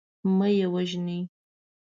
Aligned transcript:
مه 0.37 0.47
یې 0.57 0.65
وژنی. 0.73 1.19